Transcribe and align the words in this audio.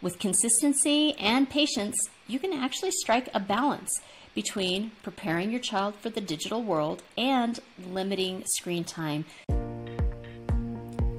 With 0.00 0.20
consistency 0.20 1.14
and 1.18 1.50
patience, 1.50 2.08
you 2.28 2.38
can 2.38 2.52
actually 2.52 2.92
strike 2.92 3.28
a 3.34 3.40
balance 3.40 3.90
between 4.32 4.92
preparing 5.02 5.50
your 5.50 5.58
child 5.58 5.96
for 5.96 6.08
the 6.08 6.20
digital 6.20 6.62
world 6.62 7.02
and 7.16 7.58
limiting 7.90 8.44
screen 8.46 8.84
time. 8.84 9.24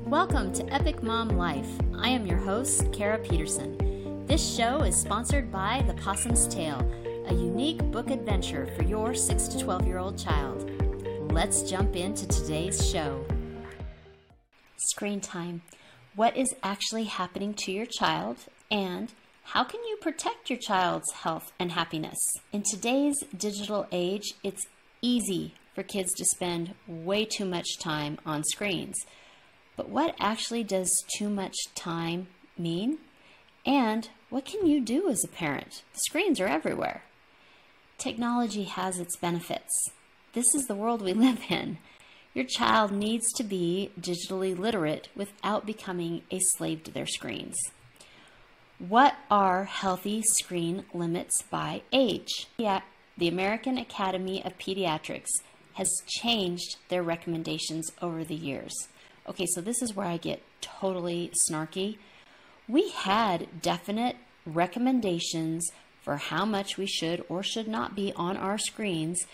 Welcome 0.06 0.54
to 0.54 0.74
Epic 0.74 1.04
Mom 1.04 1.28
Life. 1.28 1.68
I 1.98 2.08
am 2.08 2.26
your 2.26 2.38
host, 2.38 2.90
Kara 2.94 3.18
Peterson. 3.18 4.26
This 4.28 4.56
show 4.56 4.78
is 4.84 4.96
sponsored 4.96 5.52
by 5.52 5.84
The 5.86 5.96
Possum's 5.96 6.48
Tale, 6.48 6.90
a 7.28 7.34
unique 7.34 7.80
book 7.92 8.10
adventure 8.10 8.66
for 8.78 8.84
your 8.84 9.14
6 9.14 9.48
to 9.50 9.60
12 9.60 9.88
year 9.88 9.98
old 9.98 10.18
child. 10.18 10.72
Let's 11.34 11.64
jump 11.64 11.98
into 11.98 12.26
today's 12.30 12.90
show. 12.90 13.26
Screen 14.78 15.20
time. 15.20 15.64
What 16.16 16.38
is 16.38 16.56
actually 16.64 17.04
happening 17.04 17.54
to 17.56 17.74
your 17.74 17.86
child 17.86 18.38
and 18.72 19.12
how 19.44 19.64
can 19.64 19.84
you 19.84 19.98
protect 19.98 20.50
your 20.50 20.60
child's 20.60 21.12
health 21.12 21.52
and 21.60 21.72
happiness? 21.72 22.20
In 22.54 22.62
today's 22.62 23.16
digital 23.36 23.88
age, 23.92 24.34
it's 24.44 24.68
easy 25.02 25.56
for 25.74 25.82
kids 25.82 26.14
to 26.14 26.26
spend 26.26 26.76
way 26.88 27.26
too 27.26 27.46
much 27.46 27.80
time 27.80 28.20
on 28.26 28.44
screens. 28.44 28.96
But 29.76 29.90
what 29.90 30.16
actually 30.20 30.64
does 30.64 30.92
too 31.18 31.30
much 31.30 31.56
time 31.74 32.28
mean? 32.58 33.00
And 33.66 34.10
what 34.30 34.46
can 34.46 34.68
you 34.68 34.82
do 34.82 35.10
as 35.10 35.24
a 35.24 35.30
parent? 35.30 35.84
The 35.94 36.00
screens 36.02 36.40
are 36.40 36.48
everywhere. 36.48 37.04
Technology 37.98 38.66
has 38.66 39.00
its 39.00 39.18
benefits. 39.18 39.90
This 40.34 40.54
is 40.54 40.66
the 40.66 40.76
world 40.76 41.02
we 41.02 41.14
live 41.28 41.42
in. 41.50 41.80
Your 42.36 42.46
child 42.46 42.92
needs 42.92 43.34
to 43.34 43.44
be 43.44 43.92
digitally 44.00 44.58
literate 44.58 45.10
without 45.16 45.66
becoming 45.66 46.22
a 46.30 46.40
slave 46.40 46.84
to 46.84 46.92
their 46.92 47.08
screens. 47.08 47.58
What 48.80 49.16
are 49.30 49.66
healthy 49.66 50.22
screen 50.22 50.86
limits 50.94 51.42
by 51.42 51.82
age? 51.92 52.48
Yeah, 52.58 52.80
the 53.18 53.28
American 53.28 53.78
Academy 53.78 54.42
of 54.46 54.58
Pediatrics 54.58 55.42
has 55.74 55.92
changed 56.08 56.78
their 56.88 57.04
recommendations 57.04 57.92
over 58.02 58.24
the 58.24 58.36
years. 58.36 58.74
Okay, 59.28 59.46
so 59.48 59.60
this 59.60 59.82
is 59.82 59.94
where 59.94 60.08
I 60.08 60.16
get 60.16 60.42
totally 60.62 61.30
snarky. 61.46 61.98
We 62.70 62.92
had 62.92 63.62
definite 63.62 64.16
recommendations 64.46 65.70
for 66.02 66.16
how 66.16 66.46
much 66.46 66.78
we 66.78 66.88
should 66.88 67.26
or 67.28 67.44
should 67.44 67.68
not 67.68 67.96
be 67.96 68.14
on 68.16 68.38
our 68.38 68.58
screens 68.58 69.26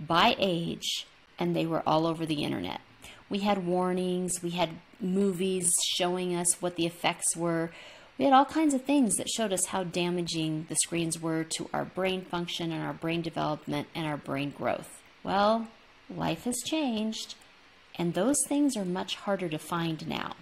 by 0.00 0.34
age, 0.36 1.06
and 1.38 1.54
they 1.54 1.64
were 1.64 1.84
all 1.86 2.08
over 2.08 2.26
the 2.26 2.42
internet. 2.42 2.80
We 3.28 3.38
had 3.38 3.64
warnings, 3.64 4.42
we 4.42 4.50
had 4.50 4.70
movies 4.98 5.70
showing 5.96 6.34
us 6.34 6.60
what 6.60 6.74
the 6.74 6.86
effects 6.86 7.36
were. 7.36 7.70
We 8.20 8.26
had 8.26 8.34
all 8.34 8.44
kinds 8.44 8.74
of 8.74 8.84
things 8.84 9.16
that 9.16 9.30
showed 9.30 9.50
us 9.50 9.64
how 9.64 9.82
damaging 9.82 10.66
the 10.68 10.76
screens 10.76 11.18
were 11.18 11.42
to 11.56 11.70
our 11.72 11.86
brain 11.86 12.20
function 12.20 12.70
and 12.70 12.82
our 12.82 12.92
brain 12.92 13.22
development 13.22 13.88
and 13.94 14.06
our 14.06 14.18
brain 14.18 14.50
growth. 14.50 15.00
Well, 15.24 15.68
life 16.14 16.44
has 16.44 16.58
changed, 16.66 17.34
and 17.94 18.12
those 18.12 18.36
things 18.46 18.76
are 18.76 18.84
much 18.84 19.14
harder 19.14 19.48
to 19.48 19.58
find 19.58 20.06
now. 20.06 20.34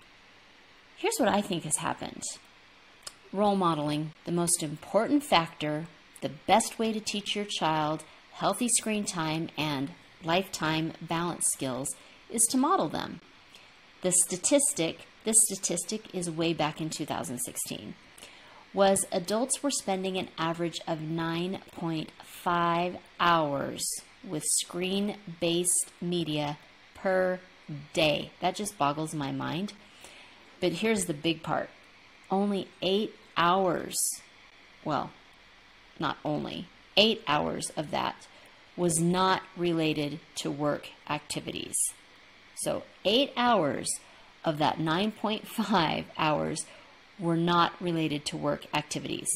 Here's 0.97 1.19
what 1.19 1.29
I 1.29 1.41
think 1.41 1.63
has 1.63 1.77
happened 1.77 2.25
role 3.33 3.55
modeling, 3.55 4.11
the 4.25 4.33
most 4.33 4.61
important 4.61 5.23
factor, 5.23 5.87
the 6.21 6.33
best 6.49 6.81
way 6.81 6.93
to 6.93 6.99
teach 6.99 7.37
your 7.37 7.45
child 7.45 8.03
healthy 8.33 8.69
screen 8.69 9.05
time 9.05 9.51
and 9.57 9.93
lifetime 10.25 10.95
balance 11.01 11.47
skills 11.53 11.95
is 12.29 12.43
to 12.51 12.59
model 12.59 12.89
them. 12.89 13.21
The 14.03 14.11
statistic 14.11 15.07
this 15.29 15.43
statistic 15.43 16.15
is 16.15 16.31
way 16.31 16.55
back 16.55 16.81
in 16.81 16.89
2016, 16.89 17.95
was 18.73 19.05
adults 19.13 19.63
were 19.63 19.71
spending 19.71 20.17
an 20.17 20.29
average 20.39 20.81
of 20.87 21.01
9.5 21.01 22.99
hours 23.21 23.87
with 24.27 24.43
screen 24.45 25.19
based 25.39 25.93
media 26.01 26.57
per 26.95 27.41
day. 27.93 28.31
That 28.41 28.55
just 28.55 28.79
boggles 28.79 29.15
my 29.15 29.31
mind. 29.31 29.75
But 30.61 30.73
here's 30.73 31.05
the 31.05 31.13
big 31.13 31.43
part 31.43 31.69
only 32.31 32.69
eight 32.81 33.15
hours, 33.37 33.99
well, 34.83 35.11
not 35.99 36.17
only, 36.25 36.69
eight 36.97 37.23
hours 37.27 37.71
of 37.77 37.91
that 37.91 38.27
was 38.79 38.99
not 38.99 39.43
related 39.59 40.21
to 40.37 40.51
work 40.51 40.89
activities. 41.07 41.77
So, 42.55 42.85
eight 43.05 43.33
hours 43.37 43.89
of 44.45 44.59
that 44.59 44.79
9.5 44.79 46.05
hours 46.17 46.65
were 47.19 47.37
not 47.37 47.73
related 47.81 48.25
to 48.27 48.37
work 48.37 48.67
activities. 48.75 49.29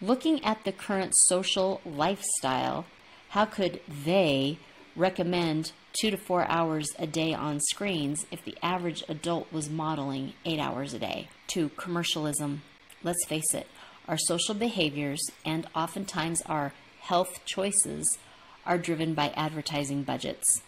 Looking 0.00 0.44
at 0.44 0.64
the 0.64 0.72
current 0.72 1.16
social 1.16 1.80
lifestyle, 1.84 2.86
how 3.30 3.44
could 3.44 3.80
they 3.88 4.58
recommend 4.94 5.72
two 5.98 6.10
to 6.10 6.16
four 6.16 6.44
hours 6.48 6.88
a 6.98 7.06
day 7.06 7.32
on 7.32 7.60
screens 7.60 8.26
if 8.30 8.44
the 8.44 8.56
average 8.62 9.02
adult 9.08 9.50
was 9.52 9.70
modeling 9.70 10.34
eight 10.44 10.58
hours 10.58 10.92
a 10.92 10.98
day? 10.98 11.28
To 11.48 11.70
commercialism, 11.70 12.62
let's 13.02 13.24
face 13.26 13.54
it, 13.54 13.68
our 14.08 14.18
social 14.18 14.54
behaviors 14.54 15.20
and 15.44 15.66
oftentimes 15.74 16.42
our 16.42 16.72
health 17.00 17.44
choices 17.44 18.18
are 18.64 18.78
driven 18.78 19.14
by 19.14 19.28
advertising 19.30 20.02
budgets 20.02 20.62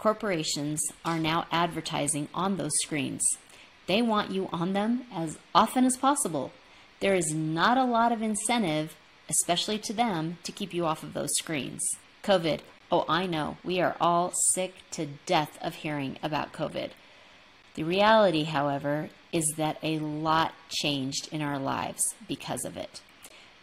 corporations 0.00 0.82
are 1.04 1.18
now 1.18 1.46
advertising 1.52 2.26
on 2.34 2.56
those 2.56 2.72
screens. 2.82 3.22
They 3.86 4.00
want 4.00 4.30
you 4.30 4.48
on 4.50 4.72
them 4.72 5.04
as 5.14 5.36
often 5.54 5.84
as 5.84 5.98
possible. 5.98 6.52
There 7.00 7.14
is 7.14 7.34
not 7.34 7.76
a 7.76 7.84
lot 7.84 8.10
of 8.10 8.22
incentive, 8.22 8.96
especially 9.28 9.78
to 9.78 9.92
them, 9.92 10.38
to 10.44 10.52
keep 10.52 10.72
you 10.72 10.86
off 10.86 11.02
of 11.02 11.12
those 11.12 11.30
screens. 11.36 11.82
COVID. 12.24 12.60
Oh, 12.90 13.04
I 13.08 13.26
know. 13.26 13.58
We 13.62 13.80
are 13.80 13.94
all 14.00 14.32
sick 14.54 14.74
to 14.92 15.06
death 15.26 15.58
of 15.60 15.76
hearing 15.76 16.18
about 16.22 16.52
COVID. 16.52 16.90
The 17.74 17.84
reality, 17.84 18.44
however, 18.44 19.10
is 19.32 19.52
that 19.56 19.78
a 19.82 19.98
lot 19.98 20.54
changed 20.68 21.28
in 21.30 21.42
our 21.42 21.58
lives 21.58 22.02
because 22.26 22.64
of 22.64 22.76
it. 22.76 23.00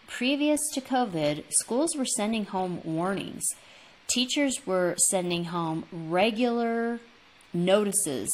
Previous 0.07 0.61
to 0.73 0.81
COVID, 0.81 1.43
schools 1.49 1.95
were 1.95 2.05
sending 2.05 2.45
home 2.45 2.79
warnings 2.83 3.43
teachers 4.07 4.65
were 4.65 4.95
sending 5.09 5.45
home 5.45 5.85
regular 5.91 6.99
notices 7.53 8.29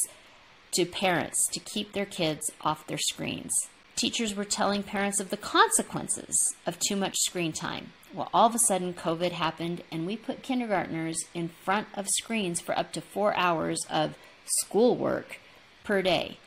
to 0.72 0.84
parents 0.84 1.48
to 1.52 1.60
keep 1.60 1.92
their 1.92 2.06
kids 2.06 2.50
off 2.60 2.86
their 2.86 2.98
screens. 2.98 3.52
Teachers 3.96 4.34
were 4.34 4.44
telling 4.44 4.82
parents 4.82 5.20
of 5.20 5.30
the 5.30 5.36
consequences 5.36 6.54
of 6.66 6.78
too 6.80 6.96
much 6.96 7.16
screen 7.18 7.52
time. 7.52 7.92
Well, 8.12 8.28
all 8.34 8.48
of 8.48 8.54
a 8.54 8.58
sudden, 8.58 8.94
COVID 8.94 9.32
happened, 9.32 9.82
and 9.90 10.06
we 10.06 10.16
put 10.16 10.42
kindergartners 10.42 11.16
in 11.32 11.48
front 11.64 11.88
of 11.94 12.08
screens 12.08 12.60
for 12.60 12.76
up 12.76 12.92
to 12.92 13.00
four 13.00 13.36
hours 13.36 13.80
of 13.88 14.16
schoolwork 14.46 15.38
per 15.84 16.02
day. 16.02 16.38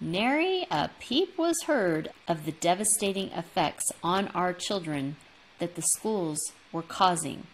Nary 0.00 0.66
a 0.70 0.90
peep 1.00 1.36
was 1.36 1.56
heard 1.66 2.10
of 2.28 2.44
the 2.44 2.52
devastating 2.52 3.30
effects 3.32 3.84
on 4.02 4.28
our 4.28 4.52
children 4.52 5.16
that 5.58 5.74
the 5.74 5.82
schools 5.82 6.38
were 6.72 6.82
causing 6.82 7.46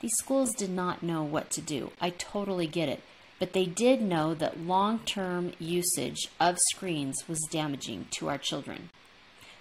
these 0.00 0.14
schools 0.16 0.54
did 0.54 0.70
not 0.70 1.02
know 1.02 1.22
what 1.22 1.50
to 1.50 1.60
do. 1.60 1.92
I 2.00 2.10
totally 2.10 2.66
get 2.66 2.88
it. 2.88 3.02
But 3.38 3.54
they 3.54 3.64
did 3.64 4.02
know 4.02 4.34
that 4.34 4.60
long 4.60 5.00
term 5.00 5.52
usage 5.58 6.28
of 6.38 6.58
screens 6.58 7.26
was 7.26 7.40
damaging 7.50 8.06
to 8.12 8.28
our 8.28 8.38
children. 8.38 8.90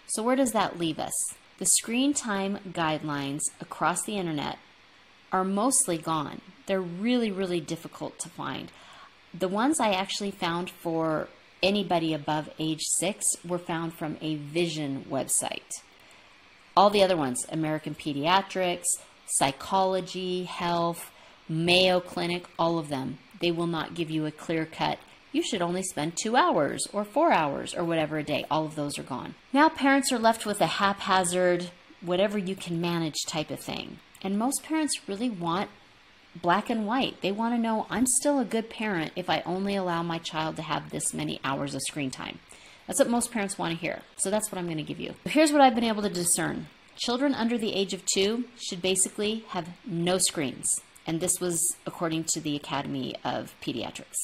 So, 0.08 0.22
where 0.22 0.36
does 0.36 0.52
that 0.52 0.78
leave 0.78 1.00
us? 1.00 1.14
The 1.60 1.66
screen 1.66 2.14
time 2.14 2.60
guidelines 2.70 3.42
across 3.62 4.04
the 4.04 4.18
internet 4.18 4.60
are 5.32 5.46
mostly 5.46 5.98
gone. 5.98 6.42
They're 6.66 6.82
really, 6.82 7.32
really 7.32 7.62
difficult 7.62 8.20
to 8.20 8.30
find. 8.30 8.72
The 9.38 9.48
ones 9.48 9.80
I 9.80 9.92
actually 9.92 10.32
found 10.32 10.70
for 10.70 11.30
anybody 11.64 12.14
above 12.14 12.50
age 12.60 12.84
six 12.98 13.26
were 13.46 13.60
found 13.60 13.94
from 13.94 14.18
a 14.22 14.36
vision 14.36 15.06
website. 15.10 15.82
All 16.76 16.90
the 16.90 17.04
other 17.04 17.18
ones, 17.18 17.46
American 17.52 17.94
Pediatrics, 17.94 18.86
psychology, 19.30 20.44
health, 20.44 21.12
Mayo 21.48 22.00
Clinic, 22.00 22.46
all 22.58 22.78
of 22.78 22.90
them. 22.90 23.18
They 23.40 23.52
will 23.52 23.68
not 23.68 23.96
give 23.96 24.12
you 24.12 24.26
a 24.26 24.32
clear 24.32 24.66
cut. 24.66 25.00
You 25.32 25.44
should 25.44 25.62
only 25.62 25.84
spend 25.84 26.14
two 26.16 26.36
hours 26.36 26.88
or 26.92 27.04
four 27.04 27.32
hours 27.32 27.74
or 27.76 27.84
whatever 27.84 28.18
a 28.18 28.24
day. 28.24 28.46
All 28.50 28.66
of 28.66 28.76
those 28.76 28.98
are 28.98 29.04
gone. 29.04 29.36
Now 29.54 29.70
parents 29.70 30.12
are 30.12 30.20
left 30.20 30.46
with 30.46 30.60
a 30.60 30.68
haphazard, 30.68 31.70
whatever 32.02 32.38
you 32.38 32.56
can 32.56 32.82
manage 32.82 33.24
type 33.28 33.52
of 33.52 33.60
thing. 33.60 34.00
And 34.22 34.38
most 34.38 34.64
parents 34.64 35.08
really 35.08 35.30
want 35.30 35.70
black 36.42 36.70
and 36.70 36.86
white. 36.86 37.22
They 37.22 37.32
want 37.32 37.56
to 37.56 37.62
know 37.62 37.88
I'm 37.90 38.06
still 38.06 38.40
a 38.40 38.46
good 38.46 38.70
parent 38.70 39.12
if 39.16 39.30
I 39.30 39.42
only 39.46 39.76
allow 39.76 40.04
my 40.04 40.18
child 40.18 40.56
to 40.58 40.62
have 40.62 40.90
this 40.90 41.14
many 41.14 41.40
hours 41.44 41.76
of 41.76 41.82
screen 41.82 42.12
time. 42.12 42.40
That's 42.88 43.00
what 43.00 43.10
most 43.10 43.32
parents 43.32 43.58
want 43.58 43.74
to 43.74 43.80
hear. 43.80 44.02
So 44.18 44.32
that's 44.32 44.52
what 44.52 44.58
I'm 44.58 44.66
going 44.66 44.78
to 44.78 44.84
give 44.84 45.00
you. 45.00 45.14
Here's 45.26 45.52
what 45.52 45.62
I've 45.62 45.76
been 45.76 45.84
able 45.84 46.02
to 46.02 46.10
discern 46.10 46.68
children 47.00 47.34
under 47.34 47.58
the 47.58 47.74
age 47.74 47.94
of 47.94 48.06
two 48.06 48.46
should 48.60 48.82
basically 48.82 49.46
have 49.50 49.68
no 49.86 50.18
screens. 50.18 50.68
And 51.08 51.20
this 51.20 51.40
was 51.40 51.60
according 51.86 52.26
to 52.34 52.40
the 52.40 52.56
Academy 52.56 53.16
of 53.24 53.56
Pediatrics. 53.62 54.18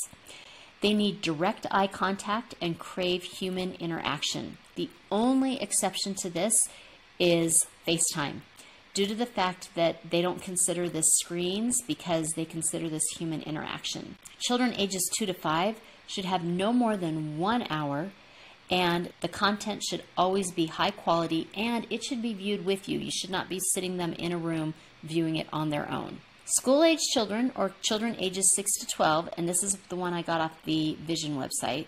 They 0.82 0.94
need 0.94 1.22
direct 1.22 1.66
eye 1.72 1.88
contact 1.88 2.54
and 2.62 2.78
crave 2.78 3.24
human 3.24 3.74
interaction. 3.76 4.58
The 4.76 4.90
only 5.10 5.60
exception 5.62 6.14
to 6.16 6.30
this 6.30 6.54
is 7.18 7.66
FaceTime 7.88 8.42
due 8.94 9.06
to 9.06 9.16
the 9.16 9.26
fact 9.26 9.70
that 9.76 10.10
they 10.10 10.22
don't 10.22 10.42
consider 10.42 10.88
this 10.88 11.06
screens 11.20 11.76
because 11.86 12.30
they 12.36 12.46
consider 12.46 12.88
this 12.88 13.04
human 13.18 13.42
interaction. 13.42 14.16
Children 14.40 14.74
ages 14.78 15.10
2 15.18 15.26
to 15.26 15.34
5 15.34 15.82
should 16.08 16.26
have 16.26 16.44
no 16.44 16.72
more 16.72 16.96
than 16.96 17.38
one 17.38 17.68
hour 17.70 18.12
and 18.70 19.12
the 19.22 19.28
content 19.28 19.84
should 19.84 20.04
always 20.18 20.52
be 20.52 20.66
high 20.66 20.92
quality 20.92 21.50
and 21.56 21.86
it 21.90 22.04
should 22.04 22.22
be 22.22 22.34
viewed 22.34 22.66
with 22.66 22.90
you. 22.90 23.00
You 23.00 23.12
should 23.12 23.30
not 23.30 23.50
be 23.50 23.60
sitting 23.74 23.98
them 23.98 24.14
in 24.14 24.32
a 24.32 24.38
room 24.38 24.74
viewing 25.04 25.36
it 25.36 25.48
on 25.54 25.70
their 25.70 25.90
own. 25.90 26.20
School 26.46 26.84
age 26.84 27.00
children 27.14 27.52
or 27.56 27.74
children 27.82 28.16
ages 28.20 28.54
6 28.56 28.72
to 28.80 28.86
12, 28.86 29.30
and 29.36 29.50
this 29.50 29.64
is 29.64 29.78
the 29.90 29.96
one 29.96 30.14
I 30.14 30.22
got 30.22 30.42
off 30.42 30.52
the 30.64 30.96
Vision 31.02 31.38
website, 31.38 31.88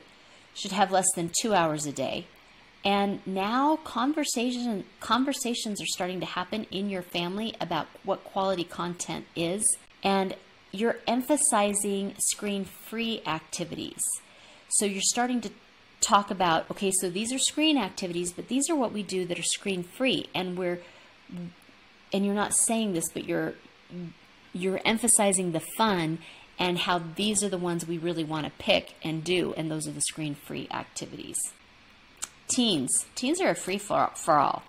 should 0.55 0.71
have 0.71 0.91
less 0.91 1.11
than 1.15 1.31
two 1.41 1.53
hours 1.53 1.85
a 1.85 1.91
day. 1.91 2.25
And 2.83 3.19
now 3.27 3.75
conversation, 3.77 4.85
conversations 4.99 5.81
are 5.81 5.87
starting 5.87 6.19
to 6.21 6.25
happen 6.25 6.65
in 6.71 6.89
your 6.89 7.01
family 7.01 7.55
about 7.61 7.87
what 8.03 8.23
quality 8.23 8.63
content 8.63 9.25
is. 9.35 9.63
And 10.03 10.35
you're 10.71 10.97
emphasizing 11.05 12.15
screen 12.17 12.65
free 12.65 13.21
activities. 13.25 14.01
So 14.69 14.85
you're 14.85 15.01
starting 15.01 15.41
to 15.41 15.49
talk 16.07 16.31
about 16.31 16.69
okay, 16.71 16.91
so 16.91 17.09
these 17.09 17.33
are 17.33 17.39
screen 17.39 17.77
activities, 17.77 18.31
but 18.31 18.47
these 18.47 18.69
are 18.69 18.75
what 18.75 18.93
we 18.93 19.03
do 19.03 19.25
that 19.25 19.37
are 19.37 19.43
screen 19.43 19.83
free. 19.83 20.25
And 20.33 20.57
we're, 20.57 20.79
and 22.13 22.25
you're 22.25 22.35
not 22.35 22.53
saying 22.53 22.93
this, 22.93 23.09
but 23.13 23.25
you're, 23.25 23.55
you're 24.53 24.79
emphasizing 24.85 25.51
the 25.51 25.59
fun 25.59 26.19
and 26.59 26.79
how 26.79 27.01
these 27.15 27.43
are 27.43 27.49
the 27.49 27.57
ones 27.57 27.85
we 27.85 27.97
really 27.97 28.23
want 28.23 28.45
to 28.45 28.51
pick 28.57 28.95
and 29.03 29.23
do, 29.23 29.53
and 29.55 29.69
those 29.69 29.87
are 29.87 29.91
the 29.91 30.01
screen 30.01 30.33
free 30.33 30.67
activities. 30.71 31.37
Teens. 32.47 33.05
Teens 33.13 33.41
are 33.41 33.49
a 33.49 33.55
free 33.55 33.77
for, 33.77 34.09
for 34.15 34.37
all. 34.37 34.63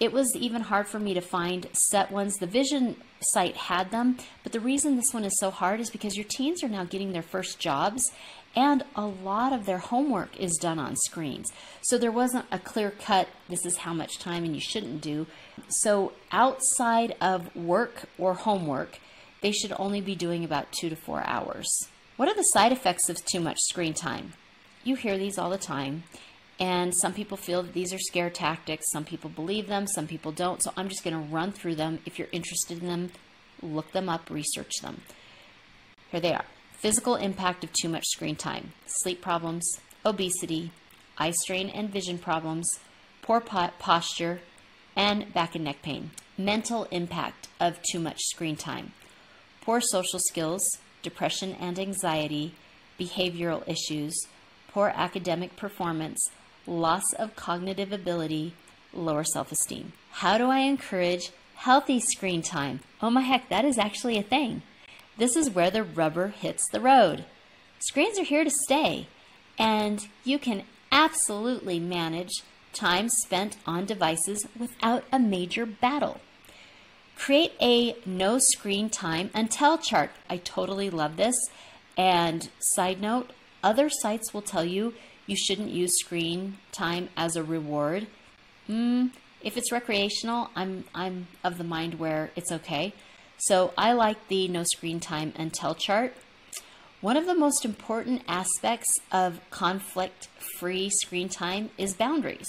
It 0.00 0.12
was 0.12 0.34
even 0.34 0.62
hard 0.62 0.88
for 0.88 0.98
me 0.98 1.14
to 1.14 1.20
find 1.20 1.68
set 1.72 2.10
ones. 2.10 2.34
The 2.38 2.46
Vision 2.46 2.96
site 3.20 3.56
had 3.56 3.92
them, 3.92 4.18
but 4.42 4.50
the 4.50 4.58
reason 4.58 4.96
this 4.96 5.12
one 5.12 5.22
is 5.22 5.38
so 5.38 5.52
hard 5.52 5.78
is 5.78 5.90
because 5.90 6.16
your 6.16 6.26
teens 6.28 6.64
are 6.64 6.68
now 6.68 6.82
getting 6.82 7.12
their 7.12 7.22
first 7.22 7.60
jobs 7.60 8.10
and 8.54 8.84
a 8.94 9.06
lot 9.06 9.52
of 9.52 9.64
their 9.64 9.78
homework 9.78 10.38
is 10.38 10.56
done 10.60 10.78
on 10.78 10.96
screens. 10.96 11.52
So 11.82 11.96
there 11.96 12.12
wasn't 12.12 12.46
a 12.50 12.58
clear 12.58 12.90
cut, 12.90 13.28
this 13.48 13.64
is 13.64 13.78
how 13.78 13.94
much 13.94 14.18
time 14.18 14.44
and 14.44 14.54
you 14.54 14.60
shouldn't 14.60 15.00
do. 15.00 15.26
So 15.68 16.12
outside 16.30 17.16
of 17.20 17.54
work 17.56 18.04
or 18.18 18.34
homework, 18.34 18.98
they 19.40 19.52
should 19.52 19.72
only 19.78 20.00
be 20.00 20.14
doing 20.14 20.44
about 20.44 20.72
two 20.72 20.88
to 20.90 20.96
four 20.96 21.24
hours. 21.26 21.68
What 22.16 22.28
are 22.28 22.34
the 22.34 22.42
side 22.42 22.72
effects 22.72 23.08
of 23.08 23.24
too 23.24 23.40
much 23.40 23.58
screen 23.60 23.94
time? 23.94 24.34
You 24.84 24.96
hear 24.96 25.16
these 25.16 25.38
all 25.38 25.50
the 25.50 25.58
time. 25.58 26.04
And 26.60 26.94
some 26.94 27.12
people 27.12 27.36
feel 27.36 27.62
that 27.62 27.72
these 27.72 27.92
are 27.92 27.98
scare 27.98 28.30
tactics. 28.30 28.84
Some 28.92 29.04
people 29.04 29.30
believe 29.30 29.66
them, 29.66 29.86
some 29.86 30.06
people 30.06 30.30
don't. 30.30 30.62
So 30.62 30.72
I'm 30.76 30.88
just 30.88 31.02
going 31.02 31.16
to 31.16 31.32
run 31.34 31.50
through 31.50 31.76
them. 31.76 31.98
If 32.06 32.18
you're 32.18 32.28
interested 32.30 32.82
in 32.82 32.86
them, 32.86 33.10
look 33.62 33.90
them 33.92 34.08
up, 34.08 34.30
research 34.30 34.74
them. 34.82 35.00
Here 36.10 36.20
they 36.20 36.34
are 36.34 36.44
physical 36.82 37.14
impact 37.14 37.62
of 37.62 37.72
too 37.72 37.88
much 37.88 38.04
screen 38.08 38.34
time, 38.34 38.72
sleep 38.86 39.22
problems, 39.22 39.78
obesity, 40.04 40.72
eye 41.16 41.30
strain 41.30 41.68
and 41.68 41.88
vision 41.88 42.18
problems, 42.18 42.80
poor 43.22 43.40
posture, 43.40 44.40
and 44.96 45.32
back 45.32 45.54
and 45.54 45.64
neck 45.64 45.80
pain. 45.80 46.10
Mental 46.36 46.88
impact 46.90 47.46
of 47.60 47.78
too 47.82 48.00
much 48.00 48.18
screen 48.22 48.56
time, 48.56 48.90
poor 49.60 49.80
social 49.80 50.18
skills, 50.18 50.78
depression 51.02 51.52
and 51.60 51.78
anxiety, 51.78 52.52
behavioral 52.98 53.62
issues, 53.68 54.26
poor 54.72 54.92
academic 54.96 55.54
performance, 55.54 56.30
loss 56.66 57.12
of 57.12 57.36
cognitive 57.36 57.92
ability, 57.92 58.54
lower 58.92 59.22
self 59.22 59.52
esteem. 59.52 59.92
How 60.10 60.36
do 60.36 60.46
I 60.46 60.58
encourage 60.60 61.30
healthy 61.54 62.00
screen 62.00 62.42
time? 62.42 62.80
Oh 63.00 63.10
my 63.10 63.20
heck, 63.20 63.48
that 63.50 63.64
is 63.64 63.78
actually 63.78 64.18
a 64.18 64.22
thing. 64.24 64.62
This 65.16 65.36
is 65.36 65.50
where 65.50 65.70
the 65.70 65.82
rubber 65.82 66.28
hits 66.28 66.68
the 66.70 66.80
road. 66.80 67.24
Screens 67.78 68.18
are 68.18 68.24
here 68.24 68.44
to 68.44 68.50
stay, 68.50 69.08
and 69.58 70.06
you 70.24 70.38
can 70.38 70.64
absolutely 70.90 71.78
manage 71.78 72.42
time 72.72 73.08
spent 73.08 73.56
on 73.66 73.84
devices 73.84 74.46
without 74.58 75.04
a 75.12 75.18
major 75.18 75.66
battle. 75.66 76.20
Create 77.16 77.52
a 77.60 77.96
no 78.06 78.38
screen 78.38 78.88
time 78.88 79.30
until 79.34 79.78
chart. 79.78 80.10
I 80.30 80.38
totally 80.38 80.90
love 80.90 81.16
this. 81.16 81.36
And 81.96 82.48
side 82.58 83.00
note, 83.00 83.30
other 83.62 83.90
sites 83.90 84.32
will 84.32 84.42
tell 84.42 84.64
you 84.64 84.94
you 85.26 85.36
shouldn't 85.36 85.70
use 85.70 85.98
screen 85.98 86.58
time 86.72 87.10
as 87.16 87.36
a 87.36 87.42
reward. 87.42 88.06
Mm, 88.68 89.10
if 89.42 89.56
it's 89.56 89.72
recreational, 89.72 90.50
I'm 90.56 90.84
I'm 90.94 91.28
of 91.44 91.58
the 91.58 91.64
mind 91.64 91.94
where 91.98 92.30
it's 92.34 92.50
okay. 92.50 92.94
So 93.46 93.74
I 93.76 93.92
like 93.92 94.28
the 94.28 94.46
no 94.46 94.62
screen 94.62 95.00
time 95.00 95.32
until 95.34 95.74
chart. 95.74 96.14
One 97.00 97.16
of 97.16 97.26
the 97.26 97.34
most 97.34 97.64
important 97.64 98.22
aspects 98.28 99.00
of 99.10 99.40
conflict 99.50 100.28
free 100.60 100.88
screen 100.88 101.28
time 101.28 101.70
is 101.76 101.92
boundaries. 101.92 102.46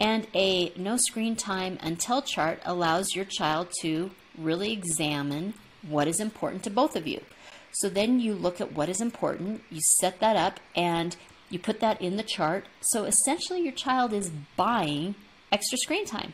And 0.00 0.26
a 0.34 0.72
no 0.76 0.96
screen 0.96 1.36
time 1.36 1.78
until 1.80 2.22
chart 2.22 2.60
allows 2.64 3.14
your 3.14 3.24
child 3.24 3.68
to 3.82 4.10
really 4.36 4.72
examine 4.72 5.54
what 5.88 6.08
is 6.08 6.18
important 6.18 6.64
to 6.64 6.70
both 6.70 6.96
of 6.96 7.06
you. 7.06 7.20
So 7.70 7.88
then 7.88 8.18
you 8.18 8.34
look 8.34 8.60
at 8.60 8.72
what 8.72 8.88
is 8.88 9.00
important, 9.00 9.62
you 9.70 9.80
set 9.80 10.18
that 10.18 10.34
up, 10.34 10.58
and 10.74 11.14
you 11.50 11.60
put 11.60 11.78
that 11.78 12.02
in 12.02 12.16
the 12.16 12.24
chart. 12.24 12.64
So 12.80 13.04
essentially, 13.04 13.60
your 13.62 13.72
child 13.72 14.12
is 14.12 14.32
buying 14.56 15.14
extra 15.52 15.78
screen 15.78 16.04
time. 16.04 16.32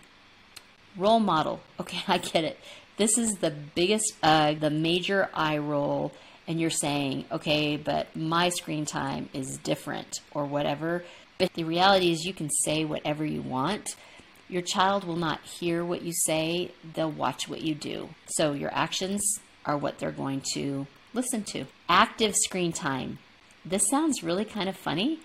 Role 0.97 1.21
model. 1.21 1.61
Okay, 1.81 2.03
I 2.07 2.19
get 2.19 2.45
it. 2.45 2.59
This 2.97 3.19
is 3.19 3.35
the 3.37 3.51
biggest, 3.51 4.13
uh, 4.23 4.55
the 4.55 4.71
major 4.71 5.29
eye 5.35 5.59
roll, 5.59 6.13
and 6.47 6.61
you're 6.61 6.71
saying, 6.71 7.25
okay, 7.33 7.77
but 7.77 8.15
my 8.15 8.49
screen 8.51 8.85
time 8.85 9.29
is 9.33 9.59
different 9.59 10.21
or 10.33 10.45
whatever. 10.45 11.05
But 11.39 11.55
the 11.55 11.65
reality 11.65 12.13
is, 12.13 12.25
you 12.25 12.35
can 12.35 12.51
say 12.65 12.85
whatever 12.85 13.25
you 13.25 13.43
want. 13.43 13.97
Your 14.49 14.63
child 14.63 15.05
will 15.05 15.17
not 15.17 15.41
hear 15.43 15.85
what 15.85 16.03
you 16.03 16.13
say, 16.13 16.73
they'll 16.95 17.11
watch 17.11 17.49
what 17.49 17.63
you 17.63 17.75
do. 17.75 18.11
So 18.27 18.53
your 18.53 18.73
actions 18.75 19.41
are 19.65 19.79
what 19.79 19.99
they're 19.99 20.13
going 20.13 20.43
to 20.53 20.87
listen 21.15 21.43
to. 21.45 21.65
Active 21.89 22.37
screen 22.37 22.73
time. 22.73 23.19
This 23.65 23.89
sounds 23.89 24.23
really 24.23 24.45
kind 24.45 24.69
of 24.69 24.77
funny, 24.77 25.21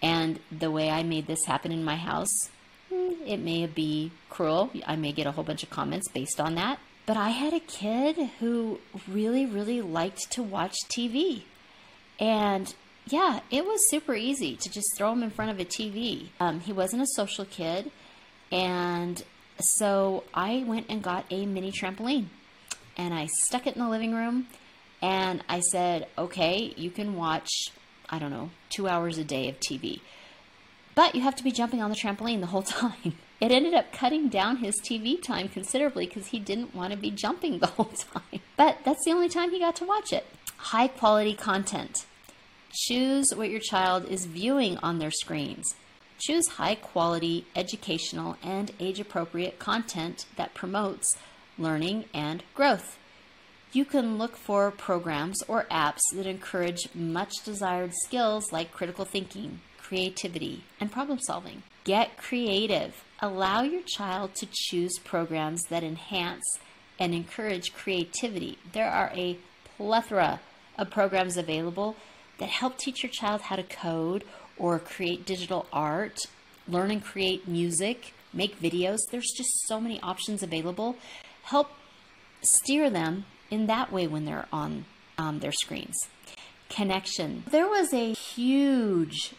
and 0.00 0.38
the 0.52 0.70
way 0.70 0.90
I 0.90 1.02
made 1.02 1.26
this 1.26 1.44
happen 1.46 1.72
in 1.72 1.82
my 1.84 1.96
house, 1.96 2.50
hmm, 2.88 3.14
it 3.26 3.38
may 3.38 3.66
be 3.66 4.12
cruel. 4.30 4.70
I 4.86 4.94
may 4.96 5.12
get 5.12 5.26
a 5.26 5.32
whole 5.32 5.44
bunch 5.44 5.62
of 5.62 5.70
comments 5.70 6.08
based 6.08 6.38
on 6.40 6.54
that. 6.54 6.78
But 7.08 7.16
I 7.16 7.30
had 7.30 7.54
a 7.54 7.60
kid 7.60 8.16
who 8.38 8.80
really, 9.10 9.46
really 9.46 9.80
liked 9.80 10.30
to 10.32 10.42
watch 10.42 10.76
TV. 10.90 11.44
And 12.20 12.74
yeah, 13.06 13.40
it 13.50 13.64
was 13.64 13.88
super 13.88 14.14
easy 14.14 14.56
to 14.56 14.68
just 14.68 14.94
throw 14.94 15.12
him 15.12 15.22
in 15.22 15.30
front 15.30 15.50
of 15.50 15.58
a 15.58 15.64
TV. 15.64 16.28
Um, 16.38 16.60
he 16.60 16.70
wasn't 16.70 17.00
a 17.00 17.06
social 17.06 17.46
kid. 17.46 17.90
And 18.52 19.24
so 19.58 20.24
I 20.34 20.64
went 20.66 20.84
and 20.90 21.02
got 21.02 21.24
a 21.30 21.46
mini 21.46 21.72
trampoline 21.72 22.26
and 22.98 23.14
I 23.14 23.24
stuck 23.46 23.66
it 23.66 23.74
in 23.74 23.82
the 23.82 23.88
living 23.88 24.14
room 24.14 24.46
and 25.00 25.42
I 25.48 25.60
said, 25.60 26.08
okay, 26.18 26.74
you 26.76 26.90
can 26.90 27.16
watch, 27.16 27.72
I 28.10 28.18
don't 28.18 28.30
know, 28.30 28.50
two 28.68 28.86
hours 28.86 29.16
a 29.16 29.24
day 29.24 29.48
of 29.48 29.58
TV. 29.60 30.02
But 30.94 31.14
you 31.14 31.22
have 31.22 31.36
to 31.36 31.44
be 31.44 31.52
jumping 31.52 31.80
on 31.80 31.88
the 31.88 31.96
trampoline 31.96 32.40
the 32.40 32.46
whole 32.48 32.62
time. 32.82 33.16
It 33.40 33.52
ended 33.52 33.74
up 33.74 33.92
cutting 33.92 34.28
down 34.28 34.56
his 34.56 34.80
TV 34.80 35.22
time 35.22 35.48
considerably 35.48 36.06
because 36.06 36.28
he 36.28 36.40
didn't 36.40 36.74
want 36.74 36.92
to 36.92 36.98
be 36.98 37.10
jumping 37.10 37.58
the 37.58 37.66
whole 37.78 37.86
time. 37.86 38.40
But 38.56 38.78
that's 38.84 39.04
the 39.04 39.12
only 39.12 39.28
time 39.28 39.50
he 39.50 39.60
got 39.60 39.76
to 39.76 39.84
watch 39.84 40.12
it. 40.12 40.26
High 40.56 40.88
quality 40.88 41.34
content. 41.34 42.04
Choose 42.72 43.34
what 43.34 43.50
your 43.50 43.60
child 43.60 44.06
is 44.06 44.26
viewing 44.26 44.76
on 44.78 44.98
their 44.98 45.10
screens. 45.10 45.74
Choose 46.18 46.48
high 46.48 46.74
quality, 46.74 47.46
educational, 47.54 48.36
and 48.42 48.72
age 48.80 48.98
appropriate 48.98 49.60
content 49.60 50.26
that 50.36 50.54
promotes 50.54 51.16
learning 51.56 52.06
and 52.12 52.42
growth. 52.54 52.98
You 53.72 53.84
can 53.84 54.18
look 54.18 54.36
for 54.36 54.70
programs 54.70 55.42
or 55.42 55.66
apps 55.70 56.00
that 56.14 56.26
encourage 56.26 56.88
much 56.94 57.32
desired 57.44 57.92
skills 57.94 58.50
like 58.50 58.72
critical 58.72 59.04
thinking, 59.04 59.60
creativity, 59.88 60.64
and 60.78 60.92
problem 60.92 61.18
solving. 61.18 61.62
Get 61.84 62.18
creative. 62.18 63.02
Allow 63.20 63.62
your 63.62 63.80
child 63.82 64.34
to 64.34 64.46
choose 64.50 64.98
programs 65.02 65.62
that 65.70 65.82
enhance 65.82 66.44
and 66.98 67.14
encourage 67.14 67.72
creativity. 67.72 68.58
There 68.72 68.90
are 68.90 69.10
a 69.14 69.38
plethora 69.76 70.40
of 70.76 70.90
programs 70.90 71.38
available 71.38 71.96
that 72.36 72.50
help 72.50 72.76
teach 72.76 73.02
your 73.02 73.10
child 73.10 73.42
how 73.42 73.56
to 73.56 73.62
code 73.62 74.24
or 74.58 74.78
create 74.78 75.24
digital 75.24 75.66
art, 75.72 76.18
learn 76.68 76.90
and 76.90 77.02
create 77.02 77.48
music, 77.48 78.12
make 78.32 78.60
videos. 78.60 78.98
There's 79.10 79.32
just 79.34 79.50
so 79.66 79.80
many 79.80 79.98
options 80.02 80.42
available. 80.42 80.96
Help 81.44 81.70
steer 82.42 82.90
them 82.90 83.24
in 83.50 83.66
that 83.66 83.90
way 83.90 84.06
when 84.06 84.26
they're 84.26 84.48
on 84.52 84.84
um, 85.16 85.38
their 85.38 85.52
screens. 85.52 85.96
Connection. 86.68 87.44
There 87.50 87.66
was 87.66 87.94
a 87.94 88.12
huge 88.12 89.32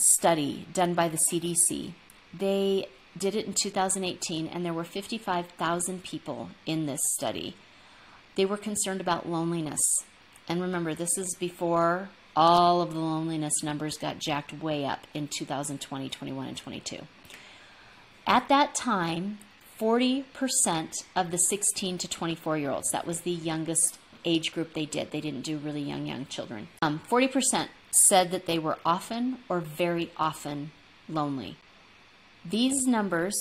study 0.00 0.66
done 0.72 0.94
by 0.94 1.08
the 1.08 1.18
CDC 1.30 1.92
They 2.32 2.86
did 3.16 3.34
it 3.34 3.46
in 3.46 3.54
2018, 3.54 4.46
and 4.46 4.64
there 4.64 4.72
were 4.72 4.84
55,000 4.84 6.02
people 6.04 6.50
in 6.64 6.86
this 6.86 7.00
study. 7.14 7.56
They 8.36 8.44
were 8.44 8.56
concerned 8.56 9.00
about 9.00 9.28
loneliness. 9.28 9.80
And 10.48 10.62
remember, 10.62 10.94
this 10.94 11.18
is 11.18 11.36
before 11.38 12.08
all 12.36 12.80
of 12.80 12.94
the 12.94 13.00
loneliness 13.00 13.62
numbers 13.62 13.98
got 13.98 14.18
jacked 14.18 14.52
way 14.62 14.84
up 14.84 15.06
in 15.12 15.28
2020, 15.28 16.08
21, 16.08 16.48
and 16.48 16.56
22. 16.56 16.98
At 18.26 18.48
that 18.48 18.74
time, 18.74 19.38
40% 19.80 20.24
of 21.16 21.30
the 21.30 21.38
16 21.38 21.98
to 21.98 22.08
24 22.08 22.58
year 22.58 22.70
olds, 22.70 22.90
that 22.92 23.06
was 23.06 23.22
the 23.22 23.30
youngest 23.30 23.98
age 24.24 24.52
group 24.52 24.74
they 24.74 24.84
did. 24.84 25.10
They 25.10 25.20
didn't 25.20 25.42
do 25.42 25.58
really 25.58 25.82
young, 25.82 26.06
young 26.06 26.26
children. 26.26 26.68
Um, 26.82 27.00
40% 27.10 27.68
said 27.90 28.30
that 28.30 28.46
they 28.46 28.58
were 28.58 28.78
often 28.84 29.38
or 29.48 29.60
very 29.60 30.10
often 30.16 30.72
lonely. 31.08 31.56
These 32.44 32.86
numbers 32.86 33.34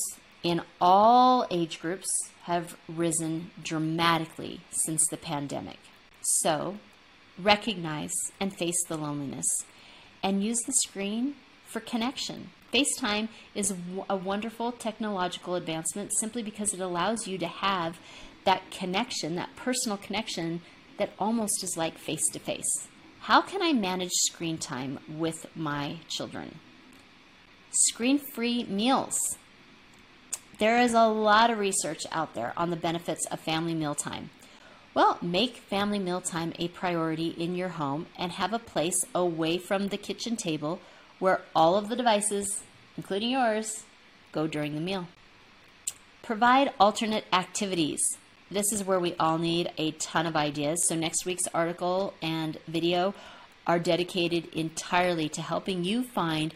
in 0.44 0.62
all 0.80 1.46
age 1.52 1.80
groups 1.80 2.10
have 2.44 2.78
risen 2.88 3.52
dramatically 3.64 4.62
since 4.72 5.06
the 5.08 5.18
pandemic. 5.18 5.80
So, 6.22 6.78
recognize 7.38 8.14
and 8.40 8.56
face 8.56 8.84
the 8.88 8.98
loneliness 8.98 9.48
and 10.22 10.44
use 10.44 10.60
the 10.62 10.74
screen 10.74 11.36
for 11.66 11.80
connection. 11.80 12.50
FaceTime 12.74 13.30
is 13.56 13.74
a 14.10 14.16
wonderful 14.16 14.72
technological 14.72 15.56
advancement 15.56 16.12
simply 16.20 16.44
because 16.44 16.74
it 16.74 16.80
allows 16.80 17.28
you 17.28 17.38
to 17.38 17.48
have 17.48 18.00
that 18.46 18.70
connection, 18.72 19.36
that 19.36 19.56
personal 19.56 19.98
connection 19.98 20.62
that 20.98 21.12
almost 21.18 21.64
is 21.64 21.78
like 21.78 21.98
face 21.98 22.28
to 22.34 22.40
face. 22.40 22.88
How 23.22 23.42
can 23.42 23.62
I 23.62 23.74
manage 23.74 24.12
screen 24.12 24.58
time 24.58 25.00
with 25.08 25.46
my 25.56 25.98
children? 26.08 26.60
Screen 27.72 28.20
free 28.34 28.64
meals. 28.64 29.38
There 30.58 30.80
is 30.80 30.94
a 30.94 31.08
lot 31.08 31.50
of 31.50 31.60
research 31.60 32.06
out 32.12 32.34
there 32.34 32.54
on 32.58 32.70
the 32.70 32.76
benefits 32.76 33.26
of 33.28 33.40
family 33.40 33.76
mealtime. 33.76 34.30
Well, 34.94 35.20
make 35.22 35.58
family 35.58 36.00
mealtime 36.00 36.54
a 36.58 36.70
priority 36.70 37.30
in 37.30 37.56
your 37.56 37.70
home 37.70 38.08
and 38.18 38.32
have 38.32 38.54
a 38.54 38.60
place 38.60 39.06
away 39.14 39.58
from 39.58 39.88
the 39.88 39.98
kitchen 39.98 40.36
table 40.36 40.80
where 41.20 41.42
all 41.56 41.78
of 41.78 41.90
the 41.90 41.96
devices, 41.96 42.64
including 42.98 43.30
yours, 43.30 43.84
go 44.32 44.48
during 44.48 44.74
the 44.74 44.82
meal. 44.82 45.08
Provide 46.24 46.74
alternate 46.80 47.26
activities. 47.32 48.02
This 48.52 48.72
is 48.72 48.84
where 48.84 49.00
we 49.00 49.14
all 49.20 49.38
need 49.38 49.72
a 49.78 49.92
ton 49.92 50.26
of 50.26 50.36
ideas. 50.36 50.88
So, 50.88 50.96
next 50.96 51.24
week's 51.24 51.48
article 51.54 52.16
and 52.20 52.58
video 52.68 53.14
are 53.68 53.78
dedicated 53.78 54.48
entirely 54.56 55.30
to 55.30 55.42
helping 55.42 55.84
you 55.84 56.02
find 56.02 56.56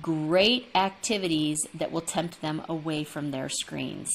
great 0.00 0.68
activities 0.76 1.58
that 1.74 1.90
will 1.90 2.00
tempt 2.00 2.40
them 2.40 2.62
away 2.68 3.02
from 3.02 3.32
their 3.32 3.48
screens. 3.48 4.12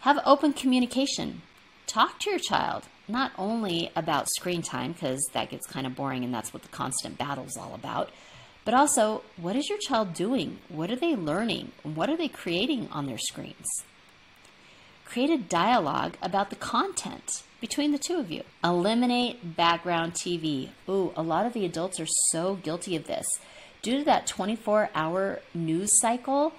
Have 0.00 0.18
open 0.24 0.54
communication. 0.54 1.42
Talk 1.86 2.18
to 2.20 2.30
your 2.30 2.38
child 2.38 2.84
not 3.08 3.32
only 3.36 3.90
about 3.94 4.28
screen 4.30 4.62
time, 4.62 4.92
because 4.92 5.22
that 5.34 5.50
gets 5.50 5.66
kind 5.66 5.86
of 5.86 5.94
boring 5.94 6.24
and 6.24 6.32
that's 6.32 6.52
what 6.52 6.62
the 6.62 6.68
constant 6.68 7.18
battle 7.18 7.44
is 7.44 7.56
all 7.56 7.74
about, 7.74 8.10
but 8.64 8.72
also 8.72 9.22
what 9.36 9.54
is 9.54 9.68
your 9.68 9.78
child 9.78 10.14
doing? 10.14 10.58
What 10.68 10.90
are 10.90 10.96
they 10.96 11.14
learning? 11.14 11.72
What 11.82 12.08
are 12.08 12.16
they 12.16 12.28
creating 12.28 12.88
on 12.90 13.06
their 13.06 13.18
screens? 13.18 13.66
Create 15.06 15.30
a 15.30 15.38
dialogue 15.38 16.16
about 16.20 16.50
the 16.50 16.56
content 16.56 17.42
between 17.60 17.92
the 17.92 17.98
two 17.98 18.16
of 18.16 18.30
you. 18.30 18.42
Eliminate 18.62 19.56
background 19.56 20.12
TV. 20.14 20.68
Ooh, 20.88 21.12
a 21.16 21.22
lot 21.22 21.46
of 21.46 21.54
the 21.54 21.64
adults 21.64 21.98
are 21.98 22.06
so 22.30 22.56
guilty 22.56 22.94
of 22.96 23.06
this 23.06 23.26
due 23.86 23.98
to 23.98 24.04
that 24.04 24.26
24 24.26 24.90
hour 24.96 25.38
news 25.54 26.00
cycle, 26.00 26.52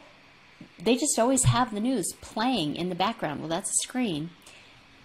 they 0.82 0.96
just 0.96 1.20
always 1.20 1.44
have 1.44 1.74
the 1.74 1.80
news 1.82 2.14
playing 2.22 2.78
in 2.78 2.88
the 2.88 2.96
background. 2.96 3.42
Well, 3.42 3.50
that's 3.50 3.70
a 3.70 3.84
screen. 3.86 4.30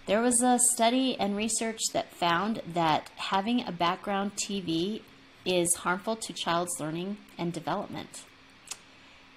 There 0.05 0.21
was 0.21 0.41
a 0.41 0.57
study 0.57 1.17
and 1.19 1.35
research 1.35 1.81
that 1.91 2.13
found 2.13 2.61
that 2.65 3.09
having 3.17 3.67
a 3.67 3.73
background 3.73 4.37
TV 4.37 5.01
is 5.45 5.75
harmful 5.75 6.15
to 6.15 6.31
child's 6.31 6.79
learning 6.79 7.17
and 7.37 7.51
development. 7.51 8.23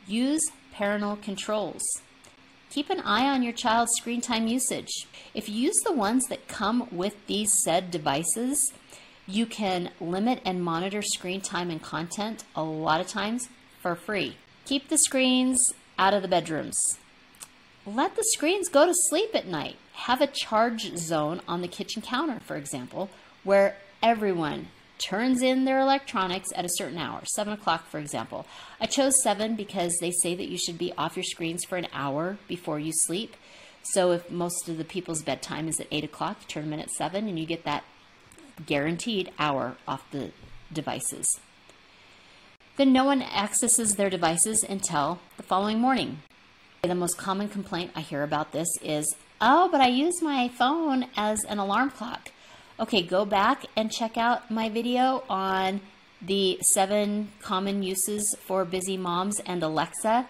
Use 0.06 0.42
parental 0.72 1.16
controls. 1.16 1.82
Keep 2.70 2.90
an 2.90 3.00
eye 3.00 3.28
on 3.28 3.42
your 3.42 3.52
child's 3.52 3.92
screen 3.96 4.20
time 4.20 4.46
usage. 4.46 5.06
If 5.34 5.48
you 5.48 5.54
use 5.54 5.80
the 5.84 5.92
ones 5.92 6.24
that 6.26 6.48
come 6.48 6.88
with 6.90 7.14
these 7.26 7.52
said 7.62 7.90
devices, 7.90 8.72
you 9.26 9.46
can 9.46 9.90
limit 10.00 10.40
and 10.44 10.62
monitor 10.62 11.02
screen 11.02 11.40
time 11.40 11.70
and 11.70 11.82
content 11.82 12.44
a 12.54 12.62
lot 12.62 13.00
of 13.00 13.08
times 13.08 13.48
for 13.80 13.94
free. 13.94 14.36
Keep 14.64 14.88
the 14.88 14.98
screens 14.98 15.74
out 15.98 16.12
of 16.12 16.22
the 16.22 16.28
bedrooms. 16.28 16.76
Let 17.86 18.16
the 18.16 18.24
screens 18.24 18.68
go 18.68 18.84
to 18.84 18.92
sleep 18.94 19.30
at 19.34 19.46
night. 19.46 19.76
Have 19.92 20.20
a 20.20 20.26
charge 20.26 20.96
zone 20.96 21.40
on 21.46 21.62
the 21.62 21.68
kitchen 21.68 22.02
counter, 22.02 22.40
for 22.40 22.56
example, 22.56 23.10
where 23.44 23.76
everyone 24.02 24.68
turns 24.98 25.42
in 25.42 25.64
their 25.64 25.80
electronics 25.80 26.48
at 26.54 26.64
a 26.64 26.70
certain 26.70 26.98
hour, 26.98 27.22
7 27.24 27.52
o'clock, 27.52 27.86
for 27.88 27.98
example. 27.98 28.46
I 28.80 28.86
chose 28.86 29.22
7 29.22 29.56
because 29.56 29.96
they 30.00 30.10
say 30.10 30.34
that 30.34 30.48
you 30.48 30.58
should 30.58 30.78
be 30.78 30.92
off 30.96 31.16
your 31.16 31.24
screens 31.24 31.64
for 31.64 31.76
an 31.76 31.88
hour 31.92 32.38
before 32.48 32.78
you 32.78 32.92
sleep. 32.92 33.36
So 33.82 34.12
if 34.12 34.30
most 34.30 34.68
of 34.68 34.78
the 34.78 34.84
people's 34.84 35.22
bedtime 35.22 35.68
is 35.68 35.80
at 35.80 35.86
8 35.90 36.04
o'clock, 36.04 36.48
turn 36.48 36.64
them 36.64 36.72
in 36.74 36.80
at 36.80 36.90
7 36.90 37.28
and 37.28 37.38
you 37.38 37.46
get 37.46 37.64
that 37.64 37.84
guaranteed 38.64 39.30
hour 39.38 39.76
off 39.86 40.10
the 40.10 40.32
devices. 40.72 41.40
Then 42.76 42.92
no 42.92 43.04
one 43.04 43.22
accesses 43.22 43.94
their 43.94 44.10
devices 44.10 44.62
until 44.62 45.20
the 45.36 45.42
following 45.42 45.78
morning. 45.78 46.18
The 46.82 46.94
most 46.94 47.16
common 47.16 47.48
complaint 47.48 47.90
I 47.94 48.00
hear 48.00 48.22
about 48.22 48.52
this 48.52 48.68
is, 48.82 49.16
oh, 49.40 49.68
but 49.70 49.80
I 49.80 49.88
use 49.88 50.22
my 50.22 50.48
phone 50.48 51.06
as 51.16 51.42
an 51.44 51.58
alarm 51.58 51.90
clock. 51.90 52.30
Okay, 52.78 53.00
go 53.00 53.24
back 53.24 53.64
and 53.74 53.90
check 53.90 54.18
out 54.18 54.50
my 54.50 54.68
video 54.68 55.24
on 55.30 55.80
the 56.20 56.58
seven 56.60 57.30
common 57.40 57.82
uses 57.82 58.36
for 58.40 58.66
busy 58.66 58.98
moms 58.98 59.40
and 59.40 59.62
Alexa. 59.62 60.28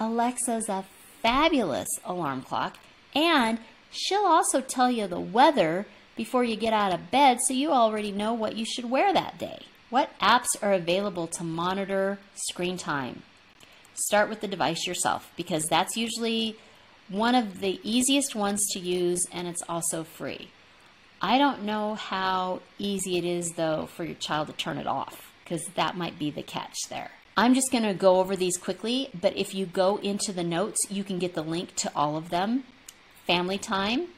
Alexa's 0.00 0.68
a 0.68 0.84
fabulous 1.22 1.88
alarm 2.04 2.42
clock, 2.42 2.78
and 3.14 3.60
she'll 3.92 4.26
also 4.26 4.60
tell 4.60 4.90
you 4.90 5.06
the 5.06 5.20
weather 5.20 5.86
before 6.16 6.42
you 6.42 6.56
get 6.56 6.72
out 6.72 6.92
of 6.92 7.12
bed 7.12 7.40
so 7.40 7.54
you 7.54 7.70
already 7.70 8.10
know 8.10 8.34
what 8.34 8.56
you 8.56 8.64
should 8.64 8.90
wear 8.90 9.12
that 9.12 9.38
day. 9.38 9.60
What 9.88 10.18
apps 10.18 10.60
are 10.60 10.72
available 10.72 11.28
to 11.28 11.44
monitor 11.44 12.18
screen 12.34 12.76
time? 12.76 13.22
Start 13.94 14.28
with 14.28 14.40
the 14.40 14.48
device 14.48 14.84
yourself 14.84 15.30
because 15.36 15.66
that's 15.66 15.96
usually 15.96 16.56
one 17.08 17.36
of 17.36 17.60
the 17.60 17.78
easiest 17.84 18.34
ones 18.34 18.66
to 18.72 18.80
use 18.80 19.24
and 19.30 19.46
it's 19.46 19.62
also 19.68 20.02
free. 20.02 20.48
I 21.24 21.38
don't 21.38 21.62
know 21.62 21.94
how 21.94 22.60
easy 22.78 23.16
it 23.16 23.24
is 23.24 23.52
though 23.52 23.86
for 23.86 24.04
your 24.04 24.14
child 24.16 24.48
to 24.48 24.52
turn 24.52 24.76
it 24.76 24.86
off 24.86 25.32
because 25.42 25.64
that 25.68 25.96
might 25.96 26.18
be 26.18 26.30
the 26.30 26.42
catch 26.42 26.76
there. 26.90 27.12
I'm 27.34 27.54
just 27.54 27.72
going 27.72 27.84
to 27.84 27.94
go 27.94 28.20
over 28.20 28.36
these 28.36 28.58
quickly, 28.58 29.08
but 29.18 29.34
if 29.34 29.54
you 29.54 29.64
go 29.64 29.96
into 29.96 30.34
the 30.34 30.44
notes, 30.44 30.78
you 30.90 31.02
can 31.02 31.18
get 31.18 31.32
the 31.32 31.40
link 31.40 31.76
to 31.76 31.90
all 31.96 32.18
of 32.18 32.28
them. 32.28 32.64
Family 33.26 33.56
time, 33.56 34.08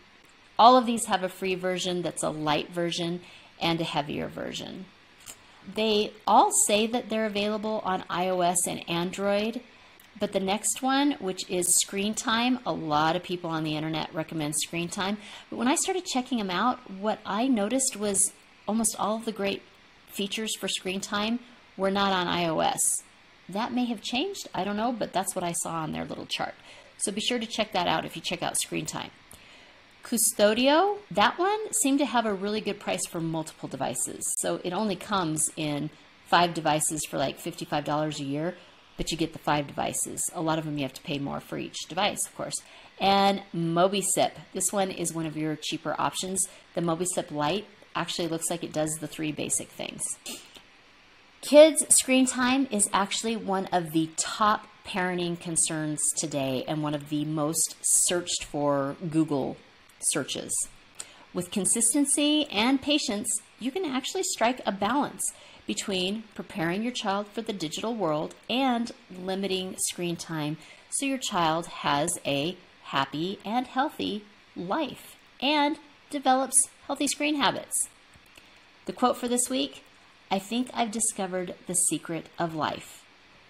all 0.58 0.76
of 0.76 0.84
these 0.84 1.04
have 1.04 1.22
a 1.22 1.28
free 1.28 1.54
version 1.54 2.02
that's 2.02 2.25
a 2.25 2.30
light 2.30 2.70
version 2.70 3.20
and 3.60 3.80
a 3.80 3.84
heavier 3.84 4.26
version. 4.26 4.86
They 5.72 6.12
all 6.26 6.50
say 6.66 6.88
that 6.88 7.08
they're 7.08 7.26
available 7.26 7.82
on 7.84 8.02
iOS 8.10 8.66
and 8.66 8.82
Android, 8.90 9.60
but 10.18 10.32
the 10.32 10.40
next 10.40 10.82
one, 10.82 11.12
which 11.20 11.49
is 11.50 11.76
Screen 11.76 12.14
Time, 12.14 12.58
a 12.64 12.73
lot 12.73 13.16
of 13.16 13.23
people 13.23 13.50
on 13.50 13.64
the 13.64 13.76
internet 13.76 14.14
recommend 14.14 14.54
Screen 14.56 14.88
Time. 14.88 15.18
But 15.50 15.56
when 15.56 15.68
I 15.68 15.75
started 15.75 16.06
checking 16.06 16.38
them 16.38 16.50
out, 16.50 16.90
what 16.90 17.18
I 17.26 17.49
noticed 17.49 17.96
was 17.96 18.32
almost 18.66 18.96
all 18.99 19.16
of 19.16 19.25
the 19.25 19.32
great 19.32 19.62
features 20.08 20.56
for 20.56 20.68
Screen 20.68 21.00
Time 21.00 21.38
were 21.76 21.90
not 21.90 22.12
on 22.12 22.26
iOS. 22.26 22.78
That 23.49 23.73
may 23.73 23.85
have 23.85 24.00
changed, 24.00 24.49
I 24.54 24.64
don't 24.64 24.76
know, 24.76 24.92
but 24.92 25.12
that's 25.12 25.35
what 25.35 25.44
I 25.44 25.52
saw 25.52 25.75
on 25.82 25.92
their 25.92 26.04
little 26.04 26.26
chart. 26.26 26.54
So 26.99 27.12
be 27.12 27.20
sure 27.20 27.38
to 27.38 27.46
check 27.46 27.73
that 27.73 27.87
out 27.87 28.04
if 28.04 28.16
you 28.16 28.23
check 28.23 28.42
out 28.42 28.58
Screen 28.58 28.87
Time. 28.87 29.11
Qustodio, 30.02 30.99
that 31.11 31.38
one 31.38 31.73
seemed 31.73 31.99
to 31.99 32.06
have 32.06 32.26
a 32.26 32.32
really 32.32 32.61
good 32.61 32.80
price 32.80 33.04
for 33.06 33.20
multiple 33.20 33.68
devices. 33.68 34.23
So 34.38 34.61
it 34.64 34.73
only 34.73 34.96
comes 34.96 35.50
in 35.56 35.90
five 36.26 36.54
devices 36.54 37.04
for 37.04 37.18
like 37.18 37.40
$55 37.40 38.18
a 38.18 38.25
year, 38.25 38.54
but 38.96 39.10
you 39.10 39.16
get 39.16 39.32
the 39.32 39.38
five 39.38 39.66
devices. 39.66 40.20
A 40.34 40.40
lot 40.40 40.58
of 40.58 40.64
them 40.64 40.78
you 40.78 40.84
have 40.84 40.94
to 40.94 41.02
pay 41.02 41.18
more 41.18 41.40
for 41.40 41.58
each 41.58 41.86
device, 41.88 42.26
of 42.26 42.34
course. 42.34 42.56
And 42.98 43.42
Mobicip, 43.54 44.32
this 44.52 44.72
one 44.72 44.90
is 44.90 45.12
one 45.12 45.26
of 45.26 45.36
your 45.36 45.56
cheaper 45.56 45.94
options. 45.98 46.48
The 46.74 46.80
Mobicip 46.80 47.30
Lite 47.30 47.66
actually 47.94 48.28
looks 48.28 48.50
like 48.50 48.64
it 48.64 48.72
does 48.72 48.90
the 49.00 49.06
three 49.06 49.32
basic 49.32 49.68
things. 49.68 50.02
Kids 51.42 51.84
screen 51.94 52.26
time 52.26 52.66
is 52.70 52.88
actually 52.92 53.36
one 53.36 53.66
of 53.66 53.92
the 53.92 54.10
top 54.16 54.66
parenting 54.86 55.38
concerns 55.38 56.00
today 56.16 56.64
and 56.66 56.82
one 56.82 56.94
of 56.94 57.08
the 57.08 57.24
most 57.24 57.76
searched 57.82 58.44
for 58.44 58.96
Google 59.10 59.56
searches. 60.00 60.52
With 61.34 61.50
consistency 61.50 62.46
and 62.50 62.80
patience, 62.80 63.28
you 63.58 63.70
can 63.70 63.84
actually 63.84 64.22
strike 64.22 64.60
a 64.64 64.72
balance 64.72 65.22
between 65.66 66.25
preparing 66.35 66.82
your 66.82 66.92
child 66.92 67.26
for 67.28 67.42
the 67.42 67.52
digital 67.52 67.94
world 67.94 68.35
and 68.49 68.92
limiting 69.11 69.76
screen 69.78 70.16
time 70.16 70.56
so 70.90 71.04
your 71.04 71.18
child 71.18 71.66
has 71.66 72.11
a 72.25 72.56
happy 72.85 73.38
and 73.44 73.66
healthy 73.66 74.25
life 74.54 75.16
and 75.40 75.78
develops 76.11 76.56
healthy 76.87 77.06
screen 77.06 77.37
habits. 77.37 77.88
The 78.87 78.92
quote 78.92 79.16
for 79.16 79.28
this 79.28 79.50
week 79.50 79.82
I 80.30 80.38
think 80.38 80.70
I've 80.75 80.90
discovered 80.90 81.54
the 81.66 81.75
secret 81.75 82.26
of 82.38 82.54
life. 82.54 83.04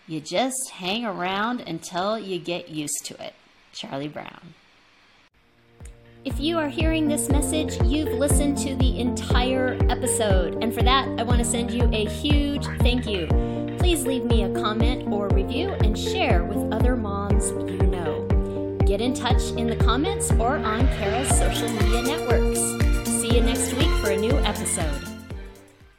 You 0.07 0.21
just 0.21 0.71
hang 0.75 1.05
around 1.05 1.61
until 1.61 2.19
you 2.19 2.39
get 2.39 2.69
used 2.69 3.05
to 3.05 3.23
it. 3.23 3.35
Charlie 3.73 4.09
Brown. 4.09 4.55
If 6.25 6.41
you 6.41 6.59
are 6.59 6.69
hearing 6.69 7.09
this 7.09 7.29
message, 7.29 7.81
you've 7.85 8.13
listened 8.19 8.59
to 8.59 8.75
the 8.75 8.99
entire 8.99 9.79
episode. 9.89 10.63
And 10.63 10.75
for 10.75 10.83
that, 10.83 11.09
I 11.21 11.23
want 11.23 11.39
to 11.39 11.45
send 11.45 11.71
you 11.71 11.89
a 11.93 12.05
huge 12.07 12.65
thank 12.81 13.07
you. 13.07 13.27
Please 13.79 14.05
leave 14.05 14.25
me 14.25 14.43
a 14.43 14.51
comment 14.53 15.13
or 15.13 15.29
review 15.29 15.71
and 15.71 15.97
share 15.97 16.45
with 16.45 16.73
other 16.73 16.97
moms 16.97 17.51
you 17.51 17.79
know. 17.87 18.27
Get 18.85 19.01
in 19.01 19.15
touch 19.15 19.43
in 19.53 19.67
the 19.69 19.77
comments 19.77 20.33
or 20.33 20.57
on 20.57 20.89
Kara's 20.99 21.29
social 21.29 21.69
media 21.69 22.03
networks. 22.03 22.61
See 23.09 23.35
you 23.37 23.43
next 23.43 23.73
week 23.75 23.91
for 24.03 24.11
a 24.11 24.17
new 24.17 24.37
episode. 24.39 25.16